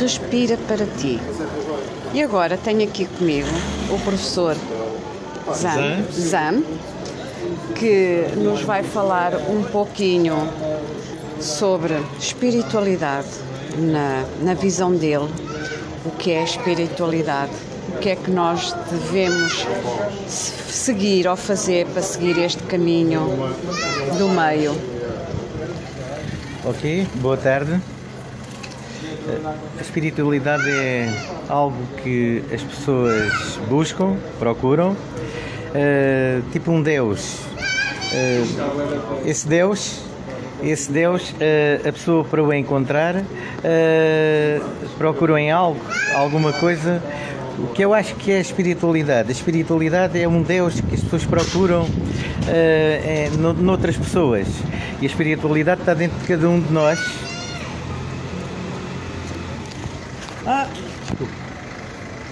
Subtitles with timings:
[0.00, 1.20] respira para ti.
[2.14, 3.48] E agora tenho aqui comigo
[3.90, 4.56] o professor
[5.54, 6.62] Zam, Zam
[7.74, 10.36] que nos vai falar um pouquinho
[11.38, 13.28] sobre espiritualidade
[13.78, 15.28] na, na visão dele,
[16.04, 17.52] o que é espiritualidade,
[17.88, 19.66] o que é que nós devemos
[20.26, 23.20] seguir ou fazer para seguir este caminho
[24.18, 24.74] do meio.
[26.64, 27.80] Ok, boa tarde.
[29.78, 31.08] A espiritualidade é
[31.48, 37.36] algo que as pessoas buscam, procuram, uh, tipo um Deus.
[38.12, 40.02] Uh, esse Deus,
[40.62, 43.24] esse Deus, uh, a pessoa para o encontrar,
[44.98, 45.80] procura em algo,
[46.14, 47.02] alguma coisa.
[47.58, 49.28] O que eu acho que é a espiritualidade?
[49.28, 51.86] A espiritualidade é um Deus que as pessoas procuram
[52.48, 54.46] é, noutras pessoas.
[55.00, 57.29] E a espiritualidade está dentro de cada um de nós
[60.46, 60.66] Ah,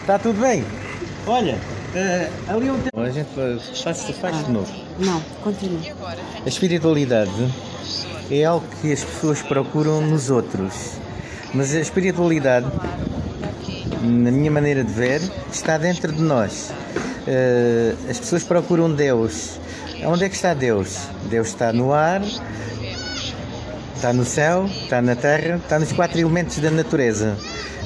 [0.00, 0.64] está tudo bem.
[1.26, 3.00] Olha, uh, ali um tempo.
[3.00, 4.72] A gente faz, faz ah, de novo.
[4.98, 5.80] Não, continua.
[6.44, 7.52] A espiritualidade
[8.30, 10.92] é algo que as pessoas procuram nos outros.
[11.52, 12.66] Mas a espiritualidade,
[14.02, 15.20] na minha maneira de ver,
[15.52, 16.72] está dentro de nós.
[17.26, 19.60] Uh, as pessoas procuram Deus.
[20.04, 21.08] Onde é que está Deus?
[21.28, 22.22] Deus está no ar,
[23.94, 27.36] está no céu, está na terra, está nos quatro elementos da natureza.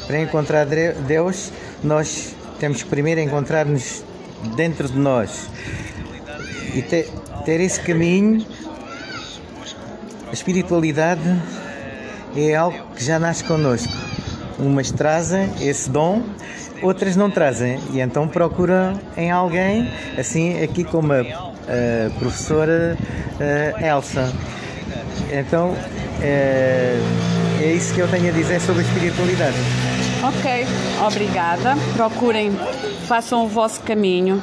[0.06, 4.04] Para encontrar Deus, nós temos que primeiro encontrar-nos
[4.56, 5.48] dentro de nós
[6.74, 7.08] e ter,
[7.44, 8.44] ter esse caminho.
[10.28, 11.20] A espiritualidade
[12.36, 13.92] é algo que já nasce connosco.
[14.58, 16.22] Umas trazem esse dom,
[16.82, 17.78] outras não trazem.
[17.92, 22.96] E então procura em alguém, assim aqui como a, a professora
[23.76, 24.32] a Elsa.
[25.30, 25.74] Então
[26.20, 26.98] é,
[27.62, 29.56] é isso que eu tenho a dizer sobre a espiritualidade.
[30.22, 30.66] Ok,
[31.06, 31.76] obrigada.
[31.94, 32.52] Procurem,
[33.06, 34.42] façam o vosso caminho,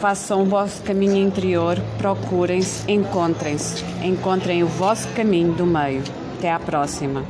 [0.00, 6.02] façam o vosso caminho interior, procurem-se, encontrem-se, encontrem o vosso caminho do meio.
[6.38, 7.24] Até à próxima.